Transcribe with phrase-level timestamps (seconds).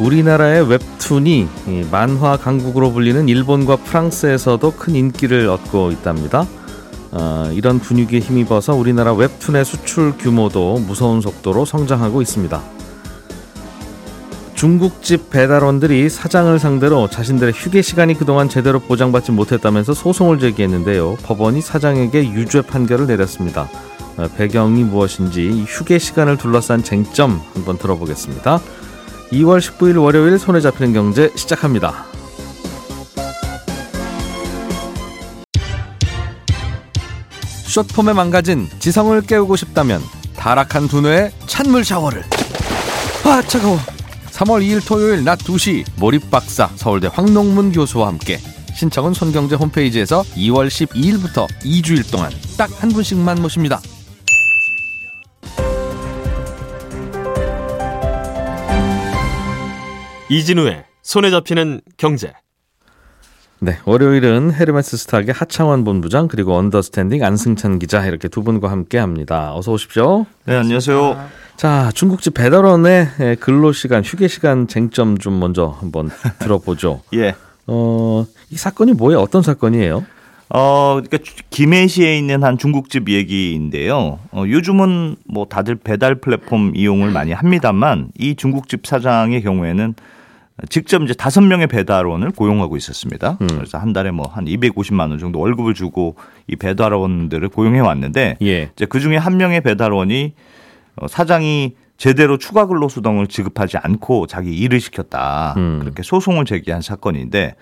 [0.00, 1.48] 우리나라의 웹툰이
[1.90, 6.46] 만화 강국으로 불리는 일본과 프랑스에서도 큰 인기를 얻고 있답니다.
[7.12, 12.62] 어, 이런 분위기에 힘입어서 우리나라 웹툰의 수출 규모도 무서운 속도로 성장하고 있습니다.
[14.54, 21.16] 중국집 배달원들이 사장을 상대로 자신들의 휴게 시간이 그동안 제대로 보장받지 못했다면서 소송을 제기했는데요.
[21.22, 23.68] 법원이 사장에게 유죄 판결을 내렸습니다.
[24.16, 28.60] 어, 배경이 무엇인지 휴게 시간을 둘러싼 쟁점 한번 들어보겠습니다.
[29.32, 32.04] 2월 19일 월요일 손에 잡히는 경제 시작합니다.
[37.66, 40.02] 숏폼에 망가진 지성을 깨우고 싶다면
[40.36, 42.24] 타락한 두뇌에 찬물 샤워를
[43.24, 43.78] 아 차가워
[44.32, 48.38] 3월 2일 토요일 낮 2시 몰입박사 서울대 황농문 교수와 함께
[48.74, 53.80] 신청은 손경제 홈페이지에서 2월 12일부터 2주일 동안 딱 한 분씩만 모십니다.
[60.30, 62.32] 이진우의 손에 잡히는 경제.
[63.58, 69.52] 네, 월요일은 헤르메스 스탁의 하창원 본부장 그리고 언더스탠딩 안승찬 기자 이렇게 두 분과 함께 합니다.
[69.54, 70.26] 어서 오십시오.
[70.44, 71.28] 네, 안녕하세요.
[71.56, 77.02] 자, 중국집 배달원의 근로 시간, 휴게 시간 쟁점 좀 먼저 한번 들어보죠.
[77.14, 77.34] 예.
[77.66, 79.18] 어, 이 사건이 뭐예요?
[79.18, 80.06] 어떤 사건이에요?
[80.50, 81.18] 어, 그러니까
[81.50, 84.20] 김해시에 있는 한 중국집 얘기인데요.
[84.30, 89.94] 어, 요즘은 뭐 다들 배달 플랫폼 이용을 많이 합니다만 이 중국집 사장의 경우에는
[90.68, 93.38] 직접 이제 다섯 명의 배달원을 고용하고 있었습니다.
[93.40, 93.46] 음.
[93.46, 96.16] 그래서 한 달에 뭐 한 250만 원 정도 월급을 주고
[96.46, 98.70] 이 배달원들을 고용해 왔는데 예.
[98.74, 100.34] 이제 그 중에 한 명의 배달원이
[100.96, 105.54] 어, 사장이 제대로 추가 근로수당을 지급하지 않고 자기 일을 시켰다.
[105.56, 105.80] 음.
[105.80, 107.54] 그렇게 소송을 제기한 사건인데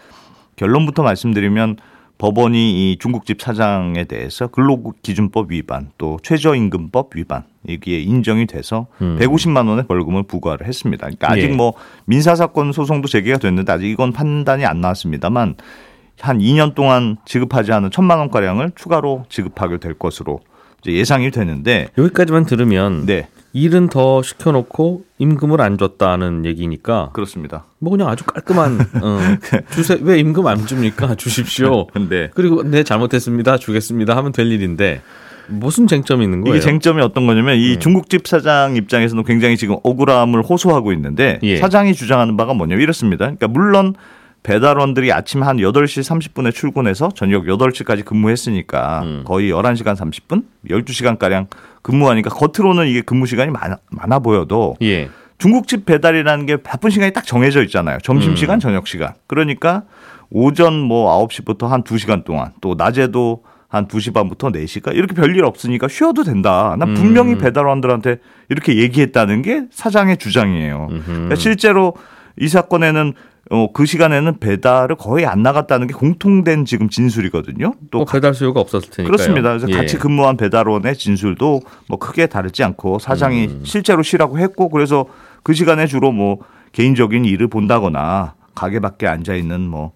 [0.56, 1.76] 결론부터 말씀드리면
[2.18, 9.18] 법원이 이 중국집 사장에 대해서 근로기준법 위반 또 최저임금법 위반 여기에 인정이 돼서 음.
[9.20, 11.06] 150만 원의 벌금을 부과를 했습니다.
[11.06, 11.54] 그러니까 아직 예.
[11.54, 11.74] 뭐
[12.04, 15.56] 민사 사건 소송도 제기가 됐는데 아직 이건 판단이 안 나왔습니다만
[16.20, 20.40] 한 2년 동안 지급하지 않은 천만 원 가량을 추가로 지급하게 될 것으로
[20.86, 23.28] 예상이 되는데 여기까지만 들으면 네.
[23.52, 27.64] 일은 더 시켜놓고 임금을 안 줬다는 얘기니까 그렇습니다.
[27.78, 29.18] 뭐 그냥 아주 깔끔한 어,
[29.70, 31.86] 주세 왜 임금 안 줍니까 주십시오.
[32.08, 32.30] 네.
[32.34, 35.00] 그리고 네 잘못했습니다 주겠습니다 하면 될 일인데
[35.48, 36.56] 무슨 쟁점이 있는 거예요?
[36.56, 37.80] 이게 쟁점이 어떤 거냐면 이 음.
[37.80, 41.56] 중국집 사장 입장에서는 굉장히 지금 억울함을 호소하고 있는데 예.
[41.56, 43.24] 사장이 주장하는 바가 뭐냐면 이렇습니다.
[43.24, 43.94] 그러니까 물론
[44.42, 49.22] 배달원들이 아침 한 8시 30분에 출근해서 저녁 8시까지 근무했으니까 음.
[49.24, 50.44] 거의 11시간 30분?
[50.68, 51.48] 12시간가량
[51.82, 55.08] 근무하니까 겉으로는 이게 근무 시간이 많아, 많아 보여도 예.
[55.38, 57.98] 중국집 배달이라는 게 바쁜 시간이 딱 정해져 있잖아요.
[58.02, 58.60] 점심시간, 음.
[58.60, 59.14] 저녁시간.
[59.26, 59.84] 그러니까
[60.30, 65.88] 오전 뭐 9시부터 한 2시간 동안 또 낮에도 한 2시 반부터 4시까 이렇게 별일 없으니까
[65.88, 66.74] 쉬어도 된다.
[66.78, 67.38] 난 분명히 음.
[67.38, 68.16] 배달원들한테
[68.48, 70.88] 이렇게 얘기했다는 게 사장의 주장이에요.
[71.04, 71.94] 그러니까 실제로
[72.40, 73.12] 이 사건에는
[73.50, 77.74] 어, 그 시간에는 배달을 거의 안 나갔다는 게 공통된 지금 진술이거든요.
[77.90, 79.48] 또뭐 배달 수요가 없었을 테니까 그렇습니다.
[79.50, 79.74] 그래서 예.
[79.74, 83.60] 같이 근무한 배달원의 진술도 뭐 크게 다르지 않고 사장이 음.
[83.64, 85.06] 실제로 쉬라고 했고 그래서
[85.42, 86.38] 그 시간에 주로 뭐
[86.72, 89.92] 개인적인 일을 본다거나 가게 밖에 앉아 있는 뭐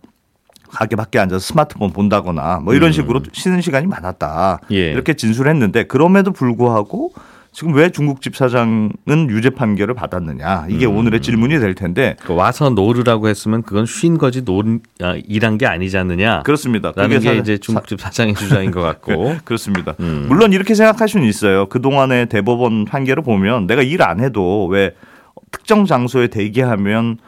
[0.73, 2.93] 가게 밖에 앉아서 스마트폰 본다거나 뭐 이런 음.
[2.93, 4.61] 식으로 쉬는 시간이 많았다.
[4.73, 4.91] 예.
[4.91, 7.13] 이렇게 진술했는데 그럼에도 불구하고
[7.55, 10.97] 지금 왜 중국 집 사장은 유죄 판결을 받았느냐 이게 음.
[10.97, 14.63] 오늘의 질문이 될 텐데 그 와서 놀으라고 했으면 그건 쉰 거지 노
[15.03, 16.93] 아, 일한 게 아니지 않느냐 그렇습니다.
[16.93, 19.95] 그게 사, 이제 중국 집 사장의 주장인 것 같고 그렇습니다.
[20.01, 20.25] 음.
[20.29, 21.67] 물론 이렇게 생각할 수는 있어요.
[21.67, 24.93] 그 동안의 대법원 판결을 보면 내가 일 안 해도 왜
[25.51, 27.19] 특정 장소에 대기하면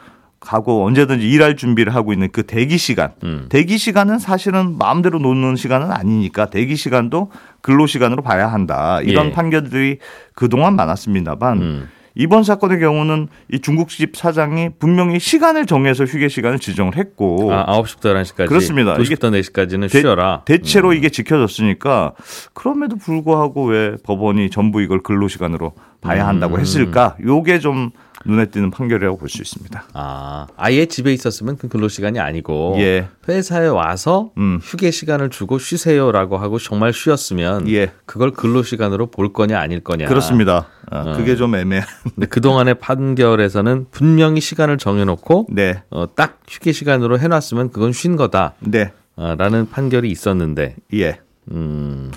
[0.45, 3.13] 가고 언제든지 일할 준비를 하고 있는 그 대기 시간.
[3.23, 3.47] 음.
[3.49, 7.31] 대기 시간은 사실은 마음대로 노는 시간은 아니니까 대기 시간도
[7.61, 9.01] 근로 시간으로 봐야 한다.
[9.01, 9.31] 이런 예.
[9.31, 9.97] 판결들이
[10.33, 11.89] 그동안 많았습니다만 음.
[12.15, 18.15] 이번 사건의 경우는 이 중국집 사장이 분명히 시간을 정해서 휴게 시간을 지정을 했고 아, 9시부터
[18.15, 18.95] 11시까지 그렇습니다.
[18.95, 20.43] 2시부터 4시까지는 쉬어라.
[20.45, 20.93] 대, 체로 음.
[20.95, 22.13] 이게 지켜졌으니까
[22.53, 25.73] 그럼에도 불구하고 왜 법원이 전부 이걸 근로 시간으로
[26.05, 26.59] 봐야 한다고 음.
[26.61, 27.15] 했을까?
[27.23, 27.91] 요게 좀
[28.27, 29.83] 눈에 띄는 판결이라고 볼 수 있습니다.
[29.93, 33.07] 아, 아예 집에 있었으면 그 근로 시간이 아니고 예.
[33.27, 34.59] 회사에 와서 음.
[34.63, 37.91] 휴게 시간을 주고 쉬세요라고 하고 정말 쉬었으면 예.
[38.05, 40.07] 그걸 근로 시간으로 볼 거냐 아닐 거냐.
[40.07, 40.67] 그렇습니다.
[40.89, 41.17] 아, 어.
[41.17, 41.85] 그게 좀 애매한.
[42.15, 45.83] 근데 그 동안의 판결에서는 분명히 시간을 정해놓고 네.
[45.91, 48.53] 어, 딱 휴게 시간으로 해놨으면 그건 쉰 거다.
[48.59, 48.91] 네.
[49.17, 51.19] 라는 판결이 있었는데 예.
[51.51, 52.11] 음,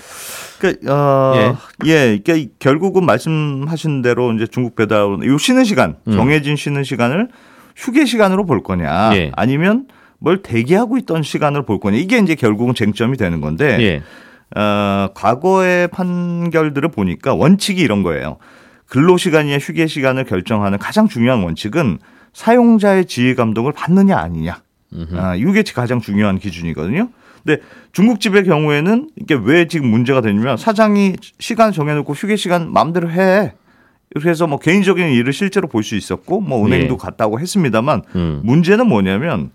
[0.59, 6.13] 그러니까 어, 예, 그러니까 결국은 말씀하신 대로 이제 중국 배달원 요 쉬는 시간 음.
[6.13, 7.29] 정해진 쉬는 시간을
[7.75, 9.31] 휴게 시간으로 볼 거냐, 예.
[9.35, 9.87] 아니면
[10.19, 14.59] 뭘 대기하고 있던 시간을 볼 거냐 이게 이제 결국은 쟁점이 되는 건데 예.
[14.59, 18.37] 어, 과거의 판결들을 보니까 원칙이 이런 거예요.
[18.85, 21.99] 근로 시간이냐 휴게 시간을 결정하는 가장 중요한 원칙은
[22.33, 24.61] 사용자의 지휘 감독을 받느냐 아니냐.
[25.13, 27.09] 아, 이게 가장 중요한 기준이거든요.
[27.43, 27.61] 근데
[27.93, 33.53] 중국집의 경우에는 이게 왜 지금 문제가 되냐면 사장이 시간 정해놓고 휴게 시간 마음대로 해.
[34.15, 36.97] 그래서 뭐 개인적인 일을 실제로 볼 수 있었고 뭐 은행도 예.
[36.97, 38.41] 갔다고 했습니다만 음.
[38.43, 39.51] 문제는 뭐냐면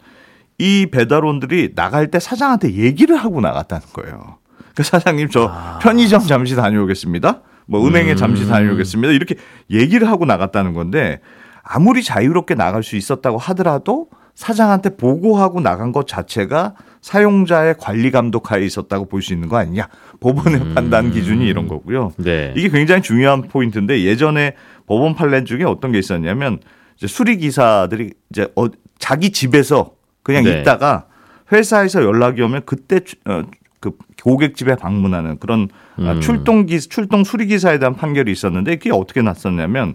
[0.58, 4.38] 이 배달원들이 나갈 때 사장한테 얘기를 하고 나갔다는 거예요.
[4.76, 5.52] 그 사장님 저
[5.82, 7.42] 편의점 잠시 다녀오겠습니다.
[7.66, 9.12] 뭐 은행에 잠시 다녀오겠습니다.
[9.12, 9.36] 이렇게
[9.70, 11.20] 얘기를 하고 나갔다는 건데
[11.62, 19.06] 아무리 자유롭게 나갈 수 있었다고 하더라도 사장한테 보고하고 나간 것 자체가 사용자의 관리 감독하에 있었다고
[19.06, 19.88] 볼 수 있는 거 아니냐.
[20.20, 22.12] 법원의 판단 기준이 이런 거고요.
[22.16, 22.52] 네.
[22.56, 24.54] 이게 굉장히 중요한 포인트인데 예전에
[24.86, 26.58] 법원 판례 중에 어떤 게 있었냐면
[26.96, 28.66] 이제 수리 기사들이 이제 어,
[28.98, 29.92] 자기 집에서
[30.22, 30.60] 그냥 네.
[30.60, 31.06] 있다가
[31.52, 33.42] 회사에서 연락이 오면 그때 추- 어,
[33.80, 33.92] 그
[34.22, 36.20] 고객 집에 방문하는 그런 아, 음.
[36.20, 39.94] 출동 기 출동 수리 기사에 대한 판결이 있었는데 그게 어떻게 났었냐면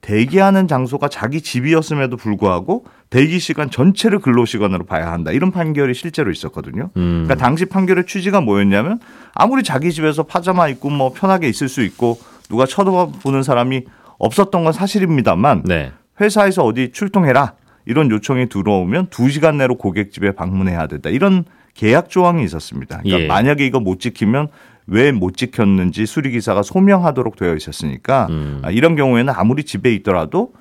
[0.00, 6.30] 대기하는 장소가 자기 집이었음에도 불구하고 대기 시간 전체를 근로 시간으로 봐야 한다 이런 판결이 실제로
[6.30, 6.90] 있었거든요.
[6.96, 7.24] 음.
[7.24, 9.00] 그러니까 당시 판결의 취지가 뭐였냐면
[9.34, 13.84] 아무리 자기 집에서 파자마 입고 뭐 편하게 있을 수 있고 누가 쳐다보는 사람이
[14.18, 15.92] 없었던 건 사실입니다만 네.
[16.20, 17.54] 회사에서 어디 출동해라
[17.84, 21.44] 이런 요청이 들어오면 두 시간 내로 고객집에 방문해야 된다 이런
[21.74, 23.00] 계약 조항이 있었습니다.
[23.02, 23.26] 그러니까 예.
[23.26, 24.48] 만약에 이거 못 지키면
[24.88, 28.60] 왜 못 지켰는지 수리기사가 소명하도록 되어 있었으니까 음.
[28.62, 30.52] 아, 이런 경우에는 아무리 집에 있더라도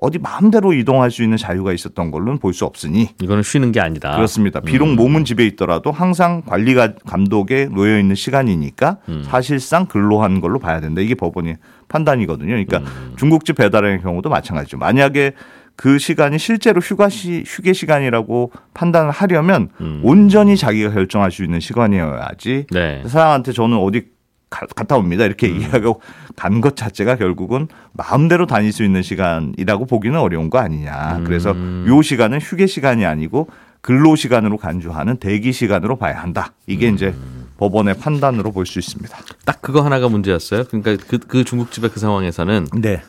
[0.00, 4.14] 어디 마음대로 이동할 수 있는 자유가 있었던 걸로는 볼 수 없으니 이거는 쉬는 게 아니다.
[4.16, 4.60] 그렇습니다.
[4.60, 11.00] 비록 몸은 집에 있더라도 항상 관리가 감독에 놓여 있는 시간이니까 사실상 근로한 걸로 봐야 된다.
[11.00, 11.56] 이게 법원의
[11.88, 12.48] 판단이거든요.
[12.48, 12.82] 그러니까
[13.16, 14.78] 중국집 배달의 경우도 마찬가지죠.
[14.78, 15.32] 만약에
[15.76, 19.68] 그 시간이 실제로 휴가 시 휴게 시간이라고 판단을 하려면
[20.02, 22.66] 온전히 자기가 결정할 수 있는 시간이어야지.
[22.70, 23.02] 네.
[23.04, 24.06] 사장한테 저는 어디
[24.50, 25.24] 가- 갔다 옵니다.
[25.24, 26.00] 이렇게 이야기하고
[26.36, 31.22] 간 것 자체가 결국은 마음대로 다닐 수 있는 시간이라고 보기는 어려운 거 아니냐.
[31.24, 31.54] 그래서
[31.88, 33.48] 요 시간은 휴게 시간이 아니고
[33.80, 36.52] 근로 시간으로 간주하는 대기 시간으로 봐야 한다.
[36.66, 37.14] 이게 이제
[37.58, 39.16] 법원의 판단으로 볼 수 있습니다.
[39.44, 40.64] 딱 그거 하나가 문제였어요.
[40.64, 43.02] 그러니까 그, 그 중국집의 그 상황에서는 네.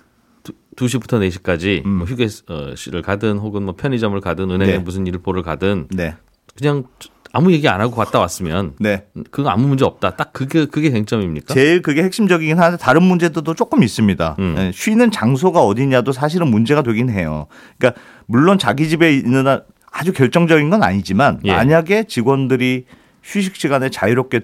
[0.75, 4.77] 2, 시부터 4시까지 뭐 휴게실을 가든 혹은 뭐 편의점을 가든 은행에 네.
[4.79, 6.15] 무슨 일을 보러 가든 네.
[6.57, 6.83] 그냥
[7.31, 9.07] 아무 얘기 안 하고 갔다 왔으면 네.
[9.29, 10.15] 그거 아무 문제 없다.
[10.15, 11.53] 딱 그게 그게 쟁점입니까?
[11.53, 14.37] 제일 그게 핵심적이긴 한데 다른 문제들도 조금 있습니다.
[14.39, 14.55] 음.
[14.57, 17.47] 예, 쉬는 장소가 어디냐도 사실은 문제가 되긴 해요.
[17.77, 19.61] 그러니까 물론 자기 집에 있는 한
[19.91, 21.51] 아주 결정적인 건 아니지만 예.
[21.51, 22.85] 만약에 직원들이
[23.21, 24.41] 휴식 시간에 자유롭게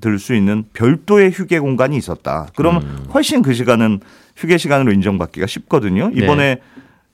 [0.00, 2.46] 들수 있는 별도의 휴게 공간이 있었다.
[2.54, 3.06] 그러면 음.
[3.12, 4.00] 훨씬 그 시간은
[4.40, 6.10] 휴게 시간으로 인정받기가 쉽거든요.
[6.14, 6.60] 이번에 네.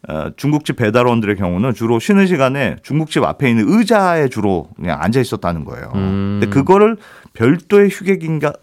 [0.08, 5.64] 어, 중국집 배달원들의 경우는 주로 쉬는 시간에 중국집 앞에 있는 의자에 주로 그냥 앉아 있었다는
[5.64, 5.90] 거예요.
[5.96, 6.38] 음.
[6.40, 6.96] 근데 그거를
[7.32, 8.18] 별도의 휴게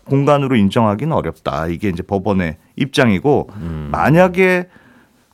[0.06, 1.68] 공간으로 인정하기는 어렵다.
[1.68, 3.90] 이게 이제 법원의 입장이고 음.
[3.92, 4.68] 만약에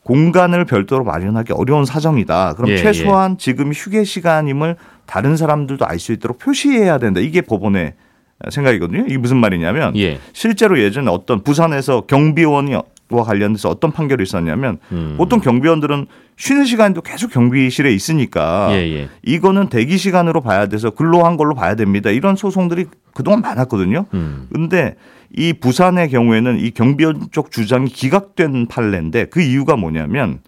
[0.01, 2.55] 공간을 별도로 마련하기 어려운 사정이다.
[2.55, 7.19] 그럼 예, 최소한 지금 휴게 시간임을 다른 사람들도 알 수 있도록 표시해야 된다.
[7.19, 7.93] 이게 법원의
[8.49, 9.05] 생각이거든요.
[9.05, 10.17] 이게 무슨 말이냐면 예.
[10.33, 12.73] 실제로 예전에 어떤 부산에서 경비원이
[13.11, 15.15] 와 관련해서 어떤 판결이 있었냐면 음.
[15.17, 16.05] 보통 경비원들은
[16.37, 19.09] 쉬는 시간도 계속 경비실에 있으니까 예, 예.
[19.23, 22.11] 이거는 대기 시간으로 봐야 돼서 근로한 걸로 봐야 됩니다.
[22.11, 24.05] 이런 소송들이 그동안 많았거든요.
[24.13, 24.47] 음.
[24.53, 24.95] 근데
[25.35, 30.39] 이 부산의 경우에는 이 경비원 쪽 주장이 기각된 판례인데 그 이유가 뭐냐면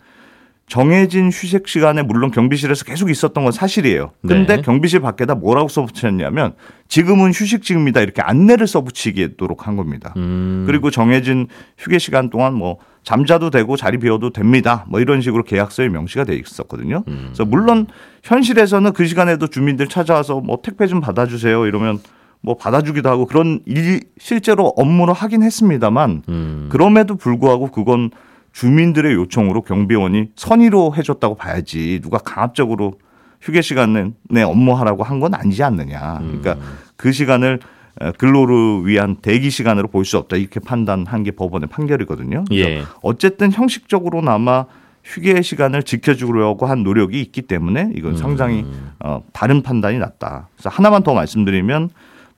[0.72, 4.12] 정해진 휴식 시간에 물론 경비실에서 계속 있었던 건 사실이에요.
[4.26, 4.62] 근데 네.
[4.62, 6.54] 경비실 밖에다 뭐라고 써붙였냐면
[6.88, 8.00] 지금은 휴식 중입니다.
[8.00, 10.14] 이렇게 안내를 써붙이도록 한 겁니다.
[10.16, 10.64] 음.
[10.66, 14.86] 그리고 정해진 휴게 시간 동안 뭐 잠자도 되고 자리 비워도 됩니다.
[14.88, 17.04] 뭐 이런 식으로 계약서에 명시가 돼 있었거든요.
[17.10, 17.24] 음.
[17.26, 17.88] 그래서 물론
[18.24, 22.00] 현실에서는 그 시간에도 주민들 찾아와서 뭐 택배 좀 받아주세요 이러면
[22.40, 26.70] 뭐 받아주기도 하고 그런 일 실제로 업무를 하긴 했습니다만 음.
[26.72, 28.10] 그럼에도 불구하고 그건
[28.54, 32.94] 주민들의 요청으로 경비원이 선의로 해줬다고 봐야지 누가 강압적으로
[33.42, 34.12] 휴게 시간에
[34.46, 36.20] 업무하라고 한 건 아니지 않느냐.
[36.20, 36.58] 그러니까
[36.96, 37.60] 그 시간을
[38.00, 42.46] 어, 근로를 위한 대기 시간으로 볼 수 없다 이렇게 판단한 게 법원의 판결이거든요.
[42.54, 42.84] 예.
[43.02, 44.66] 어쨌든 형식적으로나마
[45.04, 48.66] 휴게 시간을 지켜주려고 한 노력이 있기 때문에 이건 상당히
[49.00, 50.48] 어, 다른 판단이 났다.
[50.56, 51.90] 그래서 하나만 더 말씀드리면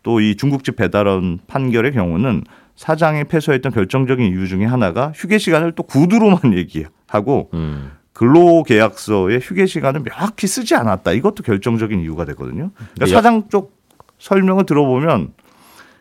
[0.04, 2.44] 또 이 중국집 배달원 판결의 경우는
[2.76, 7.92] 사장이 패소했던 결정적인 이유 중에 하나가 휴게 시간을 또 구두로만 얘기하고 음.
[8.14, 11.14] 근로계약서에 휴게 시간을 명확히 쓰지 않았다.
[11.14, 12.72] 이것도 결정적인 이유가 되거든요.
[12.76, 13.08] 그러니까 네.
[13.08, 13.76] 사장 쪽
[14.20, 15.34] 설명을 들어보면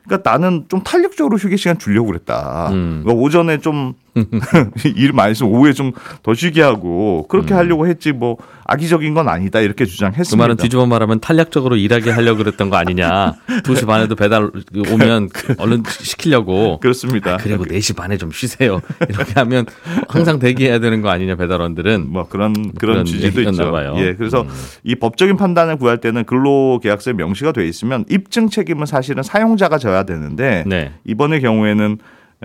[0.04, 2.68] 그러니까 나는 좀 탄력적으로 휴게 시간 주려고 그랬다.
[2.72, 3.02] 음.
[3.04, 3.94] 그러니까 오전에 좀
[4.94, 5.92] 일 많이 있으면 오후에 좀
[6.22, 10.36] 더 쉬게 하고 그렇게 하려고 했지 뭐 악의적인 건 아니다 이렇게 그 주장했습니다.
[10.42, 13.32] 말은 뒤집어 말하면 탄력적으로 일하게 하려고 그랬던 거 아니냐.
[13.64, 14.50] 2시 반에도 배달
[14.92, 16.78] 오면 얼른 시키려고.
[16.80, 17.34] 그렇습니다.
[17.34, 18.80] 아, 그리고 4시 반에 좀 쉬세요.
[19.08, 19.66] 이렇게 하면
[20.08, 22.06] 항상 대기해야 되는 거 아니냐, 배달원들은.
[22.08, 23.72] 뭐 그런 그런, 그런 취지도 얘기였나 있죠.
[23.72, 23.94] 봐요.
[23.98, 24.48] 예, 그래서 음.
[24.84, 30.64] 이 법적인 판단을 구할 때는 근로계약서에 명시가 돼 있으면 입증 책임은 사실은 사용자가 져야 되는데
[30.66, 30.92] 네.
[31.04, 31.98] 이번의 경우에는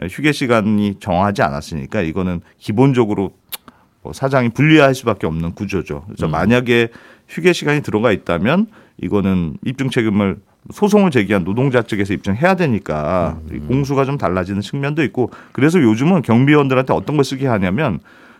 [0.10, 3.32] 휴게 시간이 정하지 않았으니까 이거는 기본적으로
[4.04, 6.04] 뭐 사장이 불리할 수밖에 없는 구조죠.
[6.08, 6.32] 그래서 음.
[6.32, 6.90] 만약에
[7.28, 8.68] 휴게 시간이 들어가 있다면
[9.02, 10.38] 이거는 입증 책임을
[10.72, 13.56] 소송을 제기한 노동자 측에서 입증해야 되니까 음.
[13.56, 18.00] 이 공수가 좀 달라지는 측면도 있고 그래서 요즘은 경비원들한테 어떤 걸 쓰게 하냐면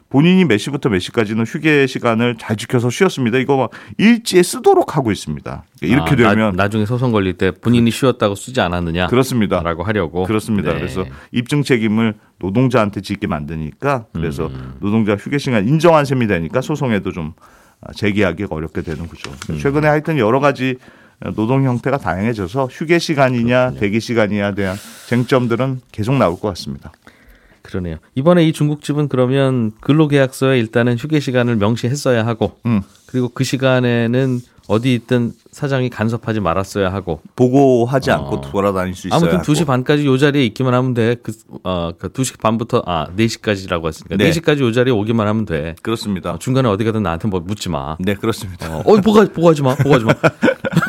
[0.10, 3.40] 본인이 몇 시부터 몇 시까지는 휴게 시간을 잘 지켜서 쉬었습니다.
[3.40, 5.64] 이거 막 일지에 쓰도록 하고 있습니다.
[5.82, 9.08] 이렇게 아, 나- 되면 나 중에 소송 걸릴 때 본인이 쉬었다고 쓰지 않았느냐.
[9.08, 9.62] 그렇습니다.
[9.62, 10.24] 라고 하려고.
[10.24, 10.72] 그렇습니다.
[10.72, 10.80] 네.
[10.80, 14.76] 그래서 입증 책임을 노동자한테 짓게 만드니까 그래서 음.
[14.80, 17.34] 노동자 휴게 시간 인정한 셈이 되니까 소송에도 좀
[17.96, 19.32] 제기하기가 어렵게 되는 거죠.
[19.50, 19.58] 음.
[19.60, 20.76] 최근에 하여튼 여러 가지
[21.36, 26.92] 노동 형태가 다양해져서 휴게 시간이냐 대기 시간이냐에 대한 쟁점들은 계속 나올 것 같습니다.
[27.68, 27.98] 그러네요.
[28.16, 32.82] 이번에 이 중국집은 그러면 근로계약서에 일단은 휴게 시간을 명시했어야 하고 음.
[33.08, 38.16] 그리고 그 시간에는 어디 있든 사장이 간섭하지 말았어야 하고 보고하지 어.
[38.16, 39.52] 않고 돌아다닐 수 있어야 아무튼 하고.
[39.52, 41.16] 2시 반까지 요 자리에 있기만 하면 돼.
[41.22, 41.34] 그,
[41.64, 44.18] 어, 그 2시 반부터, 아, 4시까지라고 했으니까.
[44.18, 44.30] 네.
[44.30, 45.76] 4시까지 요 자리에 오기만 하면 돼.
[45.82, 46.34] 그렇습니다.
[46.34, 47.98] 어, 중간에 어디 가든 나한테 뭐 묻지 마.
[48.00, 48.78] 네 그렇습니다.
[48.78, 50.14] 어, 어 보가, 보고하지 마, 보고하지 마.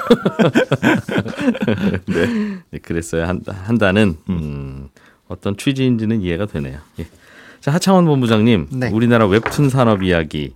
[2.06, 2.78] 네.
[2.80, 4.88] 그랬어야 한, 한다는, 음,
[5.28, 6.78] 어떤 취지인지는 이해가 되네요.
[6.98, 7.06] 예.
[7.60, 8.68] 자, 하창원 본부장님.
[8.72, 8.90] 네.
[8.90, 10.54] 우리나라 웹툰 산업 이야기.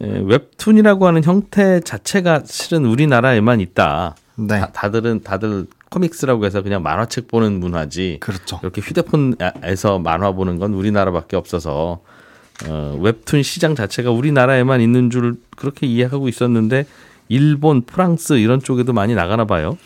[0.00, 4.16] 에, 웹툰이라고 하는 형태 자체가 실은 우리나라에만 있다.
[4.36, 4.60] 네.
[4.60, 8.18] 다, 다들은, 다들 코믹스라고 해서 그냥 만화책 보는 문화지.
[8.20, 8.60] 그렇죠.
[8.62, 12.00] 이렇게 휴대폰에서 만화 보는 건 우리나라밖에 없어서
[12.68, 16.86] 어, 웹툰 시장 자체가 우리나라에만 있는 줄 그렇게 이해하고 있었는데
[17.30, 19.78] 일본, 프랑스 이런 쪽에도 많이 나가나 봐요.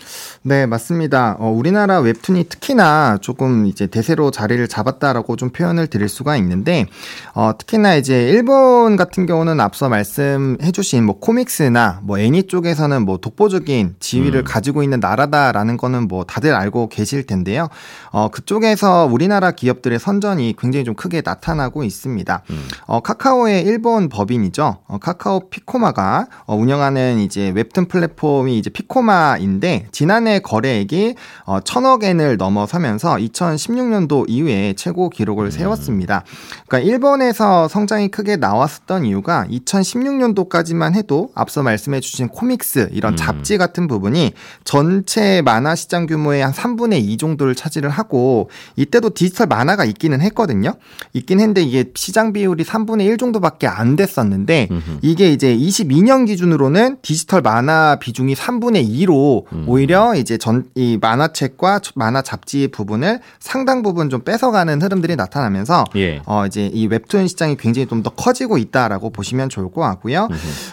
[0.42, 1.36] 네, 맞습니다.
[1.38, 6.86] 어, 우리나라 웹툰이 특히나 조금 이제 대세로 자리를 잡았다라고 좀 표현을 드릴 수가 있는데,
[7.34, 13.96] 어, 특히나 이제 일본 같은 경우는 앞서 말씀해주신 뭐 코믹스나 뭐 애니 쪽에서는 뭐 독보적인
[14.00, 17.68] 지위를 가지고 있는 나라다라는 거는 뭐 다들 알고 계실 텐데요.
[18.10, 22.42] 어, 그쪽에서 우리나라 기업들의 선전이 굉장히 좀 크게 나타나고 있습니다.
[22.86, 24.78] 어, 카카오의 일본 법인이죠.
[24.86, 32.36] 어, 카카오 피코마가 어, 운영하는 이제 웹툰 플랫폼이 이제 피코마인데 지난해 거래액이 어, 천억 엔을
[32.36, 36.22] 넘어서면서 2016년도 이후에 최고 기록을 세웠습니다.
[36.68, 43.88] 그러니까 일본에서 성장이 크게 나왔었던 이유가 2016년도까지만 해도 앞서 말씀해 주신 코믹스 이런 잡지 같은
[43.88, 50.20] 부분이 전체 만화 시장 규모의 한 3분의 2 정도를 차지를 하고 이때도 디지털 만화가 있기는
[50.20, 50.74] 했거든요.
[51.12, 54.68] 있긴 했는데 이게 시장 비율이 3분의 1 정도밖에 안 됐었는데
[55.02, 61.80] 이게 이제 22년 기준으로는 디지 털 만화 비중이 3분의 2로 오히려 이제 전 이 만화책과
[61.94, 66.20] 만화 잡지 부분을 상당 부분 좀 뺏어가는 흐름들이 나타나면서 예.
[66.26, 70.28] 어 이제 이 웹툰 시장이 굉장히 좀 더 커지고 있다라고 보시면 좋을 것 같고요.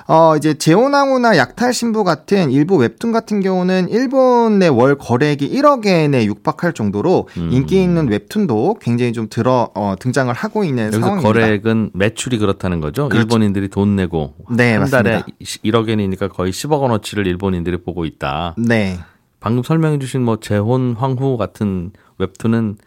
[0.08, 6.26] 어 이제 제오나무나 약탈 신부 같은 일부 웹툰 같은 경우는 일본의 월 거래액이 1억 엔에
[6.26, 11.28] 육박할 정도로 인기 있는 웹툰도 굉장히 좀 들어 어, 등장을 하고 있는 상황입니다.
[11.28, 13.08] 거래액은 매출이 그렇다는 거죠.
[13.08, 13.22] 그렇죠.
[13.22, 15.26] 일본인들이 돈 내고 네, 한 달에 맞습니다.
[15.64, 18.56] 1억 엔이니까 거의 10억 원어치를 일본인들이 보고 있다.
[18.58, 18.98] 네.
[19.40, 22.78] 방금 설명해 주신 뭐 재혼 황후 같은 웹툰은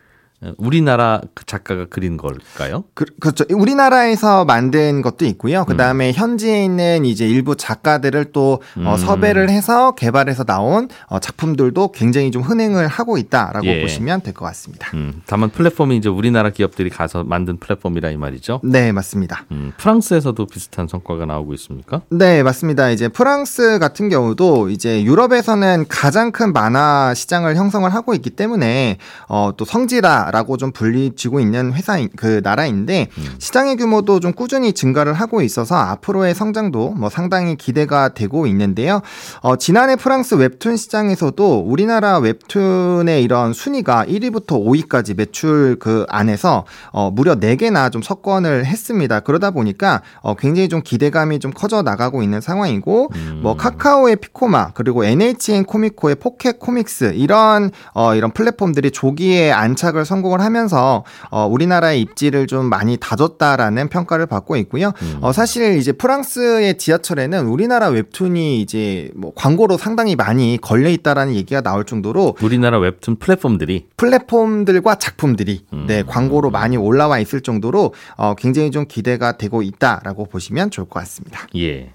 [0.58, 2.84] 우리나라 그 작가가 그린 걸까요?
[2.94, 3.44] 그, 그렇죠.
[3.50, 5.64] 우리나라에서 만든 것도 있고요.
[5.64, 11.92] 그 다음에 현지에 있는 이제 일부 작가들을 또 어, 섭외를 해서 개발해서 나온 어, 작품들도
[11.92, 13.80] 굉장히 좀 흔행을 하고 있다라고 예.
[13.80, 14.88] 보시면 될 것 같습니다.
[14.94, 18.60] 음, 다만 플랫폼이 이제 우리나라 기업들이 가서 만든 플랫폼이라 이 말이죠.
[18.64, 19.44] 네, 맞습니다.
[19.52, 22.00] 음, 프랑스에서도 비슷한 성과가 나오고 있습니까?
[22.10, 22.90] 네, 맞습니다.
[22.90, 28.98] 이제 프랑스 같은 경우도 이제 유럽에서는 가장 큰 만화 시장을 형성을 하고 있기 때문에
[29.28, 33.06] 어, 또 성지라 라고 좀 불리지고 있는 회사인 그 나라인데
[33.38, 39.00] 시장의 규모도 좀 꾸준히 증가를 하고 있어서 앞으로의 성장도 뭐 상당히 기대가 되고 있는데요.
[39.42, 47.12] 어, 지난해 프랑스 웹툰 시장에서도 우리나라 웹툰의 이런 순위가 1위부터 5위까지 매출 그 안에서 어,
[47.12, 49.20] 무려 4개나 좀 석권을 했습니다.
[49.20, 55.04] 그러다 보니까 어, 굉장히 좀 기대감이 좀 커져 나가고 있는 상황이고 뭐 카카오의 피코마 그리고
[55.04, 62.00] NHN 코미코의 포켓 코믹스 이런 어, 이런 플랫폼들이 조기에 안착을 성공 성공을 하면서 어, 우리나라의
[62.00, 64.92] 입지를 좀 많이 다졌다라는 평가를 받고 있고요.
[65.20, 71.60] 어, 사실 이제 프랑스의 지하철에는 우리나라 웹툰이 이제 뭐 광고로 상당히 많이 걸려 있다라는 얘기가
[71.60, 78.70] 나올 정도로 우리나라 웹툰 플랫폼들이 플랫폼들과 작품들이 네 광고로 많이 올라와 있을 정도로 어, 굉장히
[78.70, 81.46] 좀 기대가 되고 있다라고 보시면 좋을 것 같습니다.
[81.56, 81.92] 예.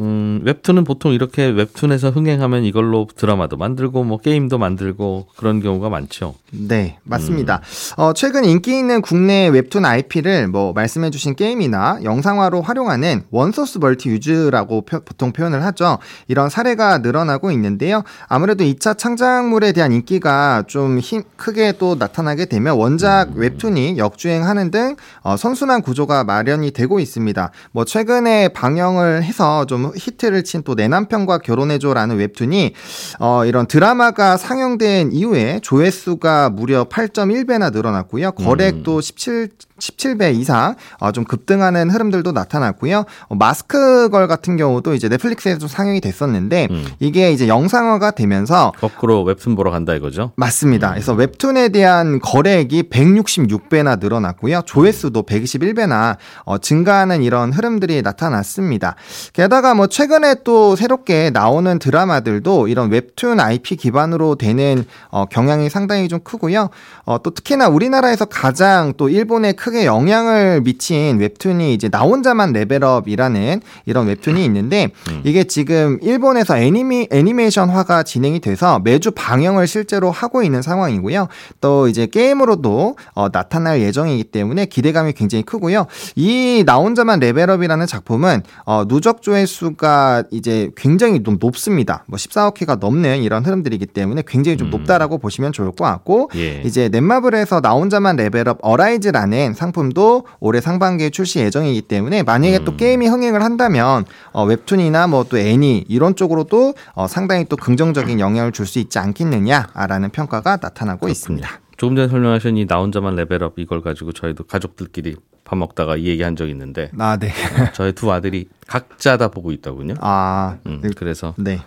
[0.00, 6.34] 음, 웹툰은 보통 이렇게 웹툰에서 흥행하면 이걸로 드라마도 만들고 뭐 게임도 만들고 그런 경우가 많죠.
[6.50, 7.60] 네, 맞습니다.
[7.96, 14.82] 어, 최근 인기 있는 국내 웹툰 IP를 뭐 말씀해주신 게임이나 영상화로 활용하는 원소스 멀티 유즈라고
[14.82, 15.98] 표- 보통 표현을 하죠.
[16.26, 18.02] 이런 사례가 늘어나고 있는데요.
[18.26, 24.96] 아무래도 2차 창작물에 대한 인기가 좀 힘, 크게 또 나타나게 되면 원작 웹툰이 역주행하는 등
[25.22, 27.50] 어, 선순환 구조가 마련이 되고 있습니다.
[27.70, 32.74] 뭐 최근에 방영을 해서 좀 히트를 친 또 내 남편과 결혼해줘라는 웹툰이
[33.20, 38.32] 어, 이런 드라마가 상영된 이후에 조회수가 무려 8.1배나 늘어났고요.
[38.32, 39.48] 거래액도 17
[39.80, 43.04] 17배 이상 어, 좀 급등하는 흐름들도 나타났고요.
[43.28, 46.84] 어, 마스크걸 같은 경우도 이제 넷플릭스에서 상영이 됐었는데 음.
[47.00, 50.32] 이게 이제 영상화가 되면서 거꾸로 웹툰 보러 간다 이거죠.
[50.36, 50.90] 맞습니다.
[50.90, 54.62] 그래서 웹툰에 대한 거래액이 166배나 늘어났고요.
[54.64, 58.94] 조회수도 121배나 어, 증가하는 이런 흐름들이 나타났습니다.
[59.32, 66.08] 게다가 뭐 최근에 또 새롭게 나오는 드라마들도 이런 웹툰 IP 기반으로 되는 어, 경향이 상당히
[66.08, 66.70] 좀 크고요.
[67.04, 73.62] 어, 또 특히나 우리나라에서 가장 또 일본에 크게 영향을 미친 웹툰이 이제 나 혼자만 레벨업이라는
[73.86, 74.90] 이런 웹툰이 있는데
[75.24, 81.28] 이게 지금 일본에서 애니메, 애니메이션화가 진행이 돼서 매주 방영을 실제로 하고 있는 상황이고요.
[81.62, 85.86] 또 이제 게임으로도 어, 나타날 예정이기 때문에 기대감이 굉장히 크고요.
[86.16, 92.04] 이 나 혼자만 레벨업이라는 작품은 어, 누적 조회수가 이제 굉장히 좀 높습니다.
[92.06, 96.60] 뭐 14억 회가 넘는 이런 흐름들이기 때문에 굉장히 좀 높다라고 보시면 좋을 것 같고 예.
[96.64, 103.06] 이제 넷마블에서 나 혼자만 레벨업 어라이즈라는 상품도 올해 상반기에 출시 예정이기 때문에 만약에 또 게임이
[103.06, 108.66] 흥행을 한다면 어, 웹툰이나 뭐 또 애니 이런 쪽으로도 어, 상당히 또 긍정적인 영향을 줄
[108.66, 111.48] 수 있지 않겠느냐라는 평가가 나타나고 있습니다.
[111.76, 116.36] 조금 전에 설명하신 이 나 혼자만 레벨업 이걸 가지고 저희도 가족들끼리 밥 먹다가 이 얘기한
[116.36, 117.30] 적이 있는데 아, 네.
[117.74, 119.94] 저희 두 아들이 각자 다 보고 있더군요.
[120.00, 120.88] 아, 음, 네.
[120.96, 121.60] 그래서 네.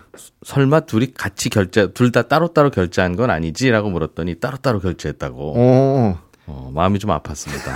[0.44, 5.52] 설마 둘이 같이 결제 둘 다 따로따로 결제한 건 아니지라고 물었더니 따로따로 결제했다고.
[5.56, 6.16] 오,
[6.50, 7.74] 어, 마음이 좀 아팠습니다.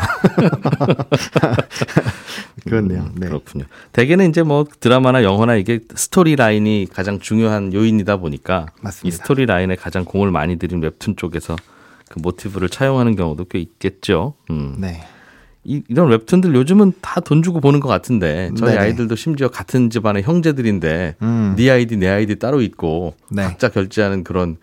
[2.65, 3.11] 그렇네요.
[3.15, 3.27] 네.
[3.29, 3.65] 그렇군요.
[3.93, 9.09] 대개는 이제 뭐 드라마나 영화나 이게 스토리 라인이 가장 중요한 요인이다 보니까 맞습니다.
[9.09, 11.57] 이 스토리 라인에 가장 공을 많이 들인 웹툰 쪽에서
[12.09, 14.35] 그 모티브를 차용하는 경우도 꽤 있겠죠.
[14.51, 14.77] 음.
[14.79, 15.05] 네.
[15.65, 18.83] 이, 이런 웹툰들 요즘은 다 돈 주고 보는 것 같은데 저희 네네.
[18.83, 21.55] 아이들도 심지어 같은 집안의 형제들인데 음.
[21.57, 23.43] 네 아이디 내 아이디 따로 있고 네.
[23.45, 24.57] 각자 결제하는 그런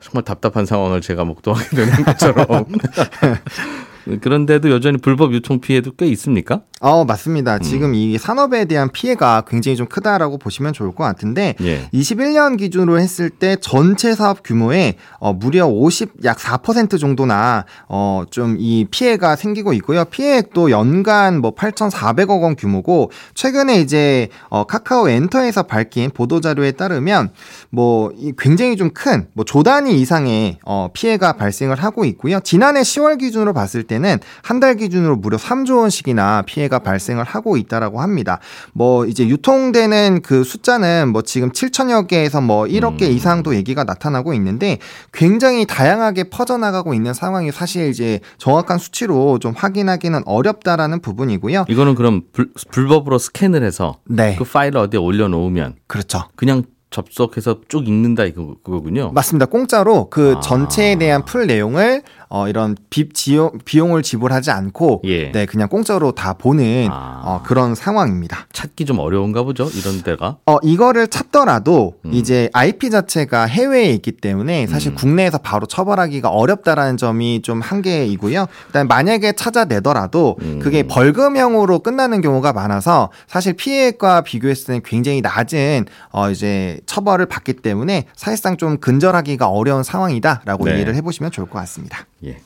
[0.00, 2.46] 정말 답답한 상황을 제가 목도하게 되는 것처럼
[4.20, 6.60] 그런데도 여전히 불법 유통 피해도 꽤 있습니까?
[6.80, 7.06] 어, 음.
[7.06, 7.58] 맞습니다.
[7.58, 11.88] 지금 이 산업에 대한 피해가 굉장히 좀 크다라고 보시면 좋을 것 같은데, 예.
[11.92, 18.56] 21년 기준으로 했을 때 전체 사업 규모의 어, 무려 50, 약 4% 정도나 어, 좀
[18.58, 20.04] 이 피해가 생기고 있고요.
[20.04, 27.30] 피해액도 연간 뭐 8,400억 원 규모고, 최근에 이제 어, 카카오 엔터에서 밝힌 보도 자료에 따르면
[27.70, 32.40] 뭐이 굉장히 좀 큰 뭐 조단위 이상의 어, 피해가 발생을 하고 있고요.
[32.40, 38.00] 지난해 10월 기준으로 봤을 때는 한 달 기준으로 무려 3조 원씩이나 피해가 발생을 하고 있다라고
[38.00, 38.38] 합니다.
[38.72, 44.32] 뭐 이제 유통되는 그 숫자는 뭐 지금 7천여 개에서 뭐 1억 개 이상도 얘기가 나타나고
[44.34, 44.78] 있는데
[45.12, 51.66] 굉장히 다양하게 퍼져나가고 있는 상황이 사실 이제 정확한 수치로 좀 확인하기는 어렵다라는 부분이고요.
[51.68, 54.36] 이거는 그럼 불, 불법으로 스캔을 해서 네.
[54.38, 56.24] 그 파일을 어디에 올려놓으면 그렇죠.
[56.36, 59.10] 그냥 접속해서 쭉 읽는다 이거 그거군요.
[59.12, 59.46] 맞습니다.
[59.46, 60.40] 공짜로 그 아.
[60.40, 65.30] 전체에 대한 full 내용을 어 이런 비, 지용, 비용을 지불하지 않고 예.
[65.32, 67.22] 네 그냥 공짜로 다 보는 아.
[67.24, 68.46] 어, 그런 상황입니다.
[68.52, 69.68] 찾기 좀 어려운가 보죠.
[69.74, 70.38] 이런 데가.
[70.46, 72.12] 어 이거를 찾더라도 음.
[72.12, 78.46] 이제 IP 자체가 해외에 있기 때문에 사실 국내에서 바로 처벌하기가 어렵다라는 점이 좀 한계이고요.
[78.68, 80.58] 그다음에 만약에 찾아내더라도 음.
[80.60, 87.54] 그게 벌금형으로 끝나는 경우가 많아서 사실 피해액과 비교했을 때는 굉장히 낮은 어 이제 처벌을 받기
[87.54, 90.76] 때문에 사실상 좀 근절하기가 어려운 상황이다라고 네.
[90.76, 92.06] 이해를 해보시면 좋을 것 같습니다.
[92.26, 92.38] 예.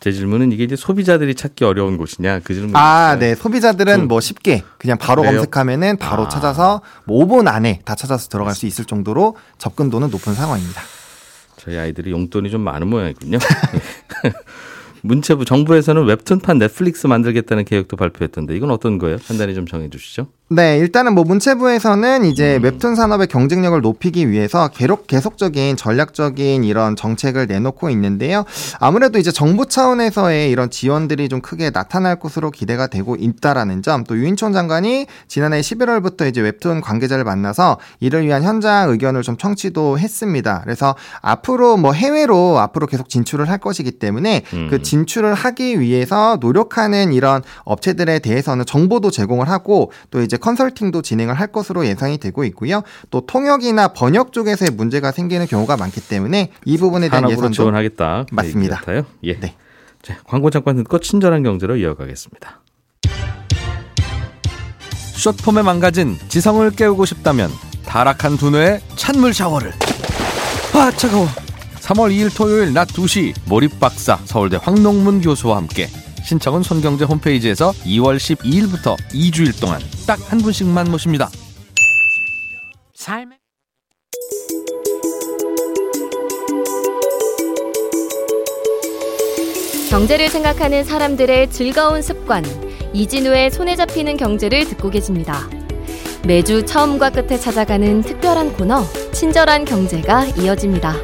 [0.00, 2.76] 제 질문은 이게 이제 소비자들이 찾기 어려운 곳이냐 그 질문.
[2.76, 3.34] 아, 네.
[3.34, 5.36] 소비자들은 좀- 뭐 쉽게 그냥 바로 그래요?
[5.38, 6.28] 검색하면은 바로 아.
[6.28, 10.82] 찾아서 뭐 5분 안에 다 찾아서 들어갈 수 있을 정도로 접근도는 높은 상황입니다.
[11.56, 13.38] 저희 아이들이 용돈이 좀 많은 모양이군요.
[15.02, 19.18] 문체부 정부에서는 웹툰판 넷플릭스 만들겠다는 계획도 발표했던데 이건 어떤 거예요?
[19.26, 20.28] 판단이 좀 정해 주시죠.
[20.50, 27.46] 네, 일단은 뭐 문체부에서는 이제 웹툰 산업의 경쟁력을 높이기 위해서 계속 계속적인 전략적인 이런 정책을
[27.46, 28.44] 내놓고 있는데요.
[28.78, 34.18] 아무래도 이제 정부 차원에서의 이런 지원들이 좀 크게 나타날 것으로 기대가 되고 있다라는 점, 또
[34.18, 40.60] 유인촌 장관이 지난해 11월부터 이제 웹툰 관계자를 만나서 이를 위한 현장 의견을 좀 청취도 했습니다.
[40.62, 44.68] 그래서 앞으로 뭐 해외로 앞으로 계속 진출을 할 것이기 때문에 음.
[44.68, 51.34] 그 진출을 하기 위해서 노력하는 이런 업체들에 대해서는 정보도 제공을 하고 또 이제 컨설팅도 진행을
[51.34, 52.82] 할 것으로 예상이 되고 있고요.
[53.10, 58.26] 또 통역이나 번역 쪽에서의 문제가 생기는 경우가 많기 때문에 이 부분에 대한 예산도 지원하겠다.
[58.28, 58.76] 그 맞습니다.
[58.76, 59.04] 같아요.
[59.24, 59.38] 예.
[59.38, 59.54] 네.
[60.02, 62.60] 자, 광고 잠깐 듣고 친절한 경제로 이어가겠습니다.
[65.16, 67.50] 숏폼에 망가진 지성을 깨우고 싶다면
[67.86, 69.72] 타락한 두뇌의 찬물 샤워를.
[70.74, 71.26] 아 차가워.
[71.76, 75.88] 3월 2일 토요일 낮 2시 몰입 박사 서울대 황농문 교수와 함께
[76.24, 81.28] 신청은 손경제 홈페이지에서 2월 12일부터 2주일 동안 딱 한 분씩만 모십니다.
[82.94, 83.38] 삶의
[89.90, 92.44] 경제를 생각하는 사람들의 즐거운 습관
[92.92, 95.48] 이진우의 손에 잡히는 경제를 듣고 계십니다.
[96.26, 98.82] 매주 처음과 끝에 찾아가는 특별한 코너
[99.12, 100.94] 친절한 경제가 이어집니다.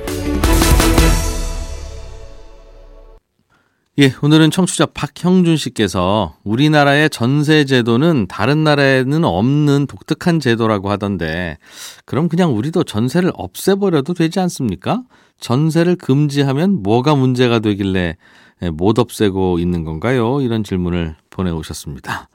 [4.01, 11.59] 예, 오늘은 청취자 박형준 씨께서 우리나라의 전세 제도는 다른 나라에는 없는 독특한 제도라고 하던데
[12.07, 15.03] 그럼 그냥 우리도 전세를 없애버려도 되지 않습니까?
[15.39, 18.17] 전세를 금지하면 뭐가 문제가 되길래
[18.63, 20.41] 예, 못 없애고 있는 건가요?
[20.41, 22.30] 이런 질문을 보내오셨습니다.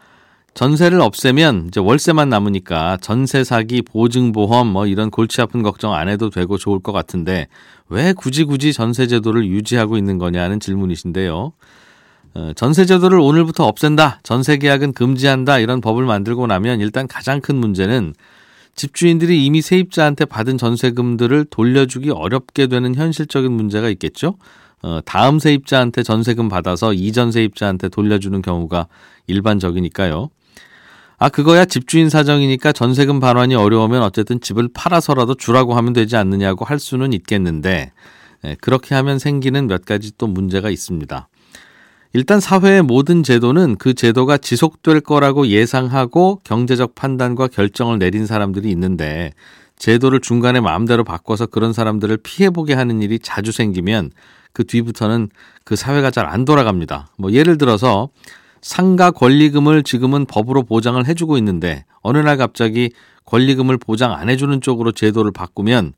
[0.55, 6.07] 전세를 없애면 이제 월세만 남으니까 전세 사기, 보증 보험 뭐 이런 골치 아픈 걱정 안
[6.07, 7.49] 해도 되고 좋을 것 같은데
[7.89, 11.51] 왜 굳이 굳이 전세 제도를 유지하고 있는 거냐는 질문이신데요.
[12.35, 17.57] 어, 전세 제도를 오늘부터 없앤다, 전세 계약은 금지한다 이런 법을 만들고 나면 일단 가장 큰
[17.57, 18.13] 문제는
[18.75, 24.37] 집주인들이 이미 세입자한테 받은 전세금들을 돌려주기 어렵게 되는 현실적인 문제가 있겠죠.
[24.81, 28.87] 어, 다음 세입자한테 전세금 받아서 이전 세입자한테 돌려주는 경우가
[29.27, 30.29] 일반적이니까요.
[31.17, 36.77] 아, 그거야 집주인 사정이니까 전세금 반환이 어려우면 어쨌든 집을 팔아서라도 주라고 하면 되지 않느냐고 할
[36.77, 37.91] 수는 있겠는데,
[38.43, 41.27] 예, 그렇게 하면 생기는 몇 가지 또 문제가 있습니다.
[42.13, 49.31] 일단 사회의 모든 제도는 그 제도가 지속될 거라고 예상하고 경제적 판단과 결정을 내린 사람들이 있는데,
[49.77, 54.11] 제도를 중간에 마음대로 바꿔서 그런 사람들을 피해보게 하는 일이 자주 생기면
[54.53, 55.29] 그 뒤부터는
[55.65, 57.07] 그 사회가 잘 안 돌아갑니다.
[57.17, 58.09] 뭐 예를 들어서
[58.65, 62.89] 상가 권리금을 지금은 법으로 보장을 해주고 있는데 어느 날 갑자기
[63.25, 65.93] 권리금을 보장 안 해주는 쪽으로 제도를 바꾸면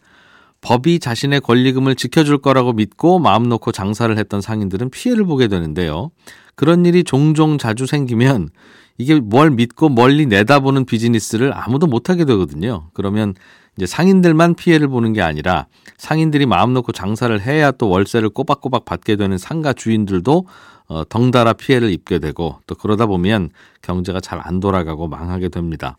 [0.59, 6.11] 법이 자신의 권리금을 지켜줄 거라고 믿고 마음 놓고 장사를 했던 상인들은 피해를 보게 되는데요.
[6.55, 8.49] 그런 일이 종종 자주 생기면
[8.97, 12.89] 이게 뭘 믿고 멀리 내다보는 비즈니스를 아무도 못하게 되거든요.
[12.93, 13.33] 그러면
[13.77, 19.15] 이제 상인들만 피해를 보는 게 아니라 상인들이 마음 놓고 장사를 해야 또 월세를 꼬박꼬박 받게
[19.15, 20.47] 되는 상가 주인들도
[20.87, 23.49] 어, 덩달아 피해를 입게 되고 또 그러다 보면
[23.81, 25.97] 경제가 잘 안 돌아가고 망하게 됩니다.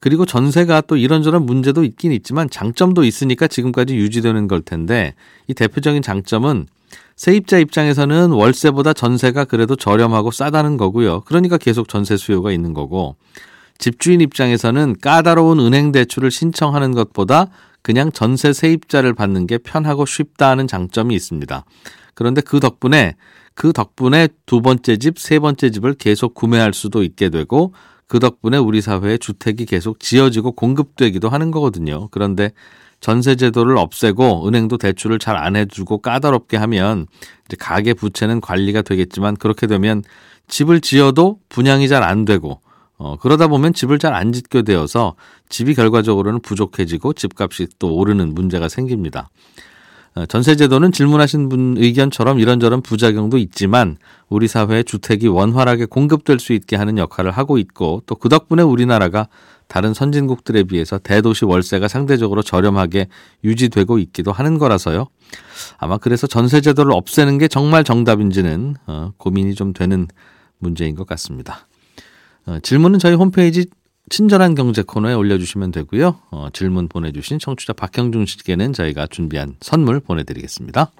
[0.00, 5.14] 그리고 전세가 또 이런저런 문제도 있긴 있지만 장점도 있으니까 지금까지 유지되는 걸 텐데
[5.46, 6.66] 이 대표적인 장점은
[7.16, 11.20] 세입자 입장에서는 월세보다 전세가 그래도 저렴하고 싸다는 거고요.
[11.20, 13.16] 그러니까 계속 전세 수요가 있는 거고
[13.78, 17.48] 집주인 입장에서는 까다로운 은행 대출을 신청하는 것보다
[17.82, 21.64] 그냥 전세 세입자를 받는 게 편하고 쉽다는 장점이 있습니다.
[22.14, 23.14] 그런데 그 덕분에
[23.54, 27.74] 그 덕분에 두 번째 집, 세 번째 집을 계속 구매할 수도 있게 되고
[28.06, 32.08] 그 덕분에 우리 사회에 주택이 계속 지어지고 공급되기도 하는 거거든요.
[32.10, 32.52] 그런데
[33.00, 37.06] 전세 제도를 없애고 은행도 대출을 잘 안 해주고 까다롭게 하면
[37.58, 40.02] 가계 부채는 관리가 되겠지만 그렇게 되면
[40.48, 42.60] 집을 지어도 분양이 잘 안 되고
[42.98, 45.14] 어, 그러다 보면 집을 잘 안 짓게 되어서
[45.48, 49.30] 집이 결과적으로는 부족해지고 집값이 또 오르는 문제가 생깁니다.
[50.14, 53.96] 어, 전세제도는 질문하신 분 의견처럼 이런저런 부작용도 있지만
[54.28, 59.26] 우리 사회에 주택이 원활하게 공급될 수 있게 하는 역할을 하고 있고 또 그 덕분에 우리나라가
[59.66, 63.08] 다른 선진국들에 비해서 대도시 월세가 상대적으로 저렴하게
[63.42, 65.08] 유지되고 있기도 하는 거라서요.
[65.78, 70.06] 아마 그래서 전세제도를 없애는 게 정말 정답인지는 어, 고민이 좀 되는
[70.58, 71.66] 문제인 것 같습니다.
[72.46, 73.66] 어, 질문은 저희 홈페이지
[74.10, 76.18] 친절한 경제 코너에 올려주시면 되고요.
[76.30, 80.92] 어, 질문 보내주신 청취자 박형중 씨께는 저희가 준비한 선물 보내드리겠습니다.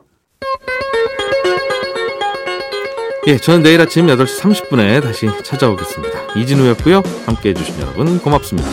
[3.28, 6.34] 예, 저는 내일 아침 8시 30분에 다시 찾아오겠습니다.
[6.34, 7.02] 이진우였고요.
[7.24, 8.68] 함께 해 주신 여러분 고맙습니다.